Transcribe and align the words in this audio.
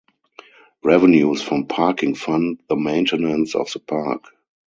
Revenues 0.83 1.43
from 1.43 1.67
parking 1.67 2.15
fund 2.15 2.59
the 2.67 2.75
maintenance 2.75 3.53
of 3.53 3.71
the 3.71 3.77
park. 3.77 4.23